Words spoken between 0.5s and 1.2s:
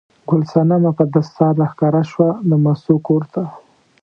صنمه په